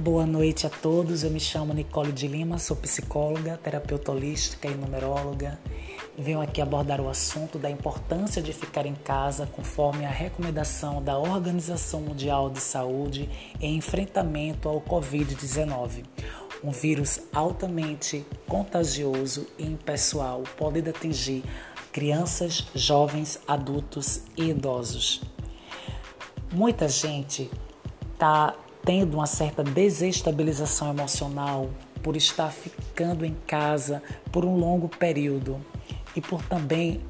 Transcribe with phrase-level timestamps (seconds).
[0.00, 1.24] Boa noite a todos.
[1.24, 5.60] Eu me chamo Nicole de Lima, sou psicóloga, terapeuta holística e numeróloga.
[6.16, 11.18] Venho aqui abordar o assunto da importância de ficar em casa conforme a recomendação da
[11.18, 13.28] Organização Mundial de Saúde
[13.60, 16.06] em enfrentamento ao Covid-19.
[16.64, 21.44] Um vírus altamente contagioso e impessoal, podendo atingir
[21.92, 25.20] crianças, jovens, adultos e idosos.
[26.50, 27.50] Muita gente
[28.14, 31.70] está tendo uma certa desestabilização emocional
[32.02, 35.60] por estar ficando em casa por um longo período
[36.16, 37.00] e por também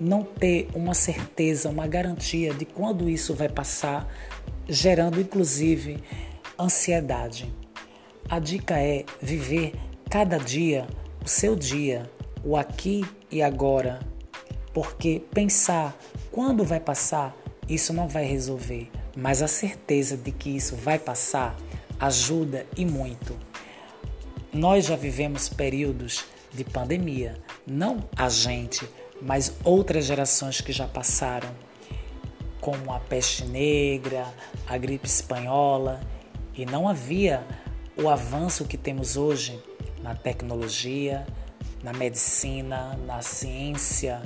[0.00, 4.08] não ter uma certeza, uma garantia de quando isso vai passar,
[4.68, 6.02] gerando inclusive
[6.58, 7.52] ansiedade.
[8.28, 9.74] A dica é viver
[10.10, 10.86] cada dia
[11.24, 12.10] o seu dia,
[12.44, 14.00] o aqui e agora,
[14.72, 15.96] porque pensar
[16.30, 17.36] quando vai passar,
[17.68, 21.56] isso não vai resolver mas a certeza de que isso vai passar
[21.98, 23.38] ajuda e muito.
[24.52, 28.86] Nós já vivemos períodos de pandemia, não a gente,
[29.20, 31.50] mas outras gerações que já passaram,
[32.60, 34.26] como a peste negra,
[34.66, 36.00] a gripe espanhola,
[36.54, 37.46] e não havia
[37.96, 39.58] o avanço que temos hoje
[40.02, 41.26] na tecnologia,
[41.82, 44.22] na medicina, na ciência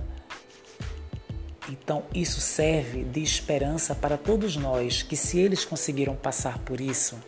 [1.68, 7.18] então, isso serve de esperança para todos nós que, se eles conseguiram passar por isso,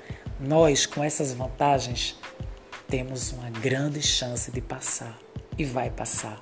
[0.41, 2.17] nós, com essas vantagens,
[2.87, 5.19] temos uma grande chance de passar
[5.59, 6.41] e vai passar.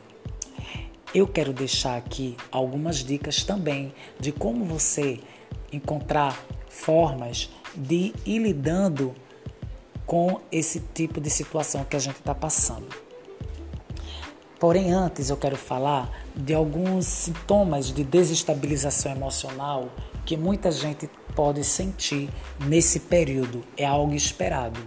[1.14, 5.18] Eu quero deixar aqui algumas dicas também de como você
[5.72, 6.38] encontrar
[6.68, 9.14] formas de ir lidando
[10.04, 13.05] com esse tipo de situação que a gente está passando.
[14.58, 19.90] Porém, antes eu quero falar de alguns sintomas de desestabilização emocional
[20.24, 22.30] que muita gente pode sentir
[22.66, 23.62] nesse período.
[23.76, 24.80] É algo esperado.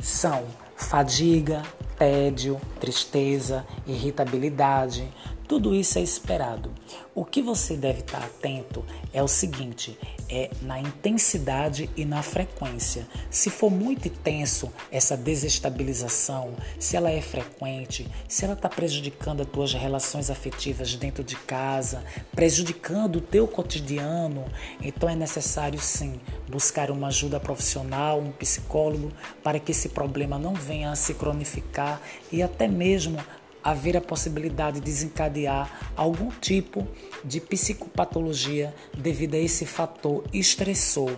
[0.00, 0.44] São
[0.76, 1.62] fadiga,
[1.96, 5.08] tédio, tristeza, irritabilidade.
[5.52, 6.72] Tudo isso é esperado.
[7.14, 8.82] O que você deve estar atento
[9.12, 13.06] é o seguinte: é na intensidade e na frequência.
[13.30, 19.46] Se for muito intenso essa desestabilização, se ela é frequente, se ela está prejudicando as
[19.46, 22.02] tuas relações afetivas dentro de casa,
[22.34, 24.46] prejudicando o teu cotidiano,
[24.80, 26.18] então é necessário sim
[26.48, 29.12] buscar uma ajuda profissional, um psicólogo,
[29.42, 32.00] para que esse problema não venha a se cronificar
[32.32, 33.18] e até mesmo
[33.62, 36.86] haver a possibilidade de desencadear algum tipo
[37.24, 41.16] de psicopatologia devido a esse fator estressor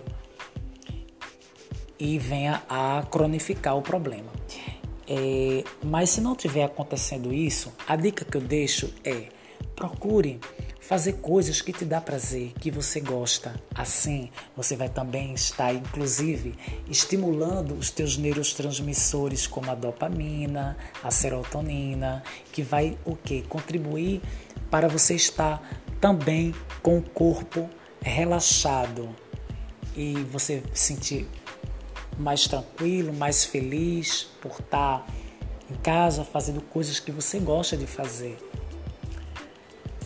[1.99, 4.31] e venha a cronificar o problema.
[5.07, 9.29] É, mas se não estiver acontecendo isso, a dica que eu deixo é
[9.75, 10.39] procure
[10.87, 13.55] fazer coisas que te dá prazer, que você gosta.
[13.73, 16.53] Assim, você vai também estar, inclusive,
[16.87, 24.21] estimulando os teus neurotransmissores como a dopamina, a serotonina, que vai o que contribuir
[24.69, 25.59] para você estar
[25.99, 26.53] também
[26.83, 27.67] com o corpo
[27.99, 29.09] relaxado
[29.97, 31.27] e você sentir
[32.15, 35.07] mais tranquilo, mais feliz por estar
[35.67, 38.37] em casa fazendo coisas que você gosta de fazer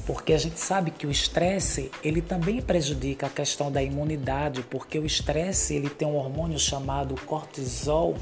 [0.10, 4.98] porque a gente sabe que o estresse ele também prejudica a questão da imunidade, porque
[4.98, 8.16] o estresse ele tem um hormônio chamado cortisol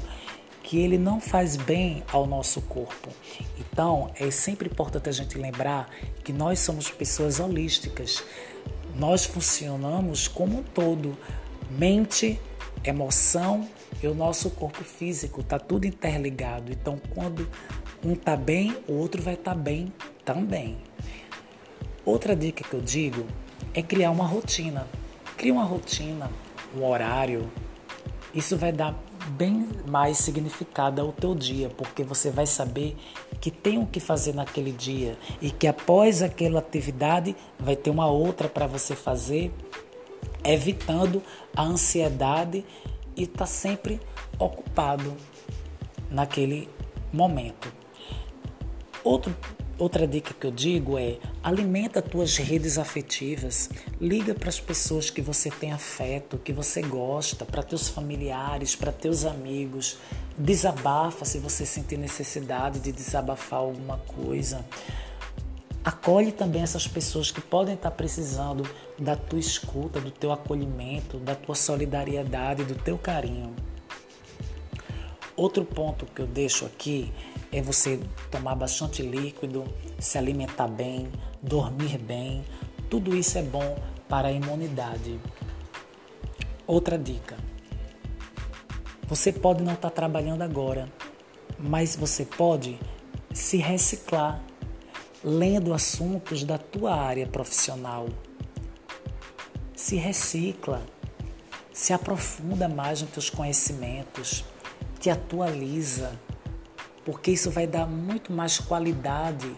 [0.62, 3.08] que ele não faz bem ao nosso corpo.
[3.58, 5.88] Então é sempre importante a gente lembrar
[6.22, 8.22] que nós somos pessoas holísticas,
[8.94, 11.16] nós funcionamos como um todo,
[11.70, 12.38] mente,
[12.84, 13.66] emoção
[14.02, 16.70] e o nosso corpo físico, está tudo interligado.
[16.70, 17.48] Então quando
[18.04, 19.90] um está bem, o outro vai estar tá bem
[20.22, 20.76] também.
[22.08, 23.26] Outra dica que eu digo
[23.74, 24.88] é criar uma rotina.
[25.36, 26.30] Cria uma rotina,
[26.74, 27.52] um horário.
[28.32, 28.98] Isso vai dar
[29.32, 32.96] bem mais significado ao teu dia, porque você vai saber
[33.42, 38.06] que tem o que fazer naquele dia e que após aquela atividade vai ter uma
[38.06, 39.52] outra para você fazer,
[40.42, 41.22] evitando
[41.54, 42.64] a ansiedade
[43.14, 44.00] e tá sempre
[44.38, 45.14] ocupado
[46.10, 46.70] naquele
[47.12, 47.70] momento.
[49.04, 49.36] Outro
[49.78, 53.70] Outra dica que eu digo é alimenta tuas redes afetivas,
[54.00, 58.90] liga para as pessoas que você tem afeto, que você gosta, para teus familiares, para
[58.90, 59.96] teus amigos,
[60.36, 64.66] desabafa se você sentir necessidade de desabafar alguma coisa.
[65.84, 71.36] Acolhe também essas pessoas que podem estar precisando da tua escuta, do teu acolhimento, da
[71.36, 73.54] tua solidariedade, do teu carinho.
[75.36, 77.12] Outro ponto que eu deixo aqui
[77.50, 78.00] é você
[78.30, 79.64] tomar bastante líquido,
[79.98, 81.08] se alimentar bem,
[81.42, 82.44] dormir bem.
[82.90, 83.78] Tudo isso é bom
[84.08, 85.18] para a imunidade.
[86.66, 87.36] Outra dica:
[89.06, 90.92] Você pode não estar tá trabalhando agora,
[91.58, 92.78] mas você pode
[93.32, 94.42] se reciclar
[95.22, 98.08] lendo assuntos da tua área profissional.
[99.74, 100.82] Se recicla,
[101.72, 104.44] se aprofunda mais nos teus conhecimentos,
[104.98, 106.12] te atualiza,
[107.08, 109.50] porque isso vai dar muito mais qualidade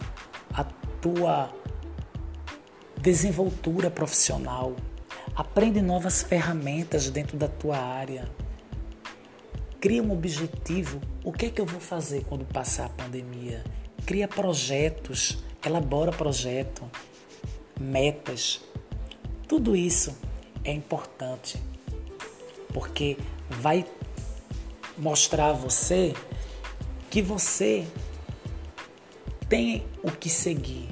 [0.53, 0.63] à
[1.01, 1.53] tua
[2.95, 4.73] desenvoltura profissional.
[5.35, 8.31] Aprende novas ferramentas dentro da tua área.
[9.81, 11.01] Cria um objetivo.
[11.25, 13.65] O que é que eu vou fazer quando passar a pandemia?
[14.05, 16.89] Cria projetos, elabora projeto,
[17.77, 18.61] metas.
[19.45, 20.17] Tudo isso
[20.63, 21.61] é importante
[22.73, 23.17] porque
[23.49, 23.85] vai
[24.97, 26.13] mostrar a você
[27.11, 27.85] que você
[29.49, 30.87] tem o que seguir,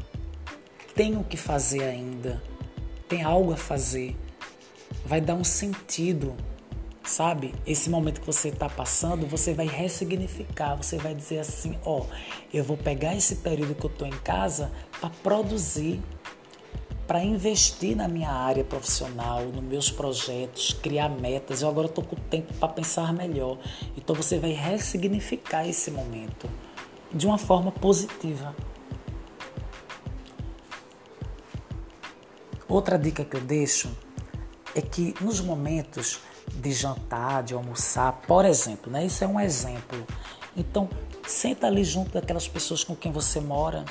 [0.93, 2.43] tem o que fazer ainda,
[3.07, 4.17] tem algo a fazer.
[5.05, 6.35] Vai dar um sentido,
[7.05, 7.55] sabe?
[7.65, 12.05] Esse momento que você está passando, você vai ressignificar, você vai dizer assim: ó, oh,
[12.53, 14.69] eu vou pegar esse período que eu estou em casa
[14.99, 16.01] para produzir
[17.09, 21.63] para investir na minha área profissional, nos meus projetos, criar metas.
[21.63, 23.57] Eu agora estou com tempo para pensar melhor.
[23.97, 26.47] Então você vai ressignificar esse momento
[27.11, 28.55] de uma forma positiva.
[32.67, 33.89] Outra dica que eu deixo
[34.75, 36.19] é que nos momentos
[36.53, 39.07] de jantar, de almoçar, por exemplo, né?
[39.07, 40.05] Isso é um exemplo.
[40.55, 40.87] Então,
[41.25, 43.83] senta ali junto daquelas pessoas com quem você mora,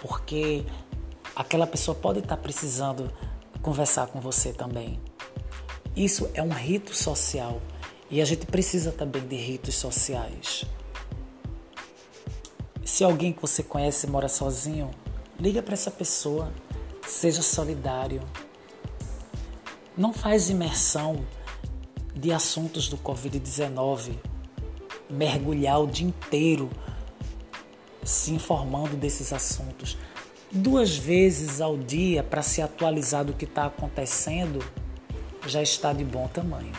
[0.00, 0.64] porque
[1.34, 3.12] aquela pessoa pode estar precisando
[3.62, 5.00] conversar com você também.
[5.96, 7.60] Isso é um rito social
[8.10, 10.64] e a gente precisa também de ritos sociais.
[12.84, 14.90] Se alguém que você conhece mora sozinho,
[15.38, 16.52] liga para essa pessoa,
[17.06, 18.20] seja solidário.
[19.96, 21.24] Não faz imersão
[22.14, 24.14] de assuntos do Covid-19,
[25.08, 26.70] mergulhar o dia inteiro
[28.04, 29.96] se informando desses assuntos
[30.54, 34.64] duas vezes ao dia para se atualizar do que está acontecendo
[35.46, 36.72] já está de bom tamanho.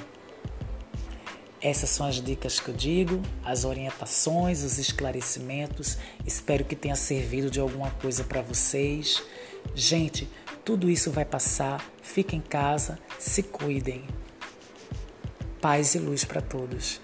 [1.61, 5.97] Essas são as dicas que eu digo, as orientações, os esclarecimentos.
[6.25, 9.21] Espero que tenha servido de alguma coisa para vocês.
[9.73, 10.29] Gente,
[10.63, 11.83] tudo isso vai passar.
[12.01, 14.05] Fiquem em casa, se cuidem.
[15.59, 17.01] Paz e luz para todos.